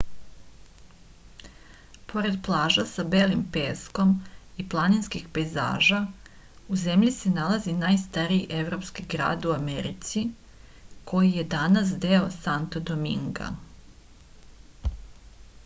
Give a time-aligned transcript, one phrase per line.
[2.11, 4.13] pored plaža sa belim peskom
[4.63, 5.99] i planinskih pejzaža
[6.75, 10.23] u zemlji se nalazi najstariji evropski grad u americi
[11.13, 13.53] koji je danas deo santo dominga